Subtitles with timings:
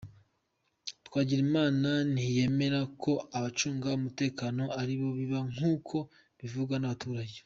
[1.07, 5.97] Twagirimana ntiyemera ko abacunga umutekano aribo biba nkuko
[6.39, 7.37] bivugwa n’abaturage.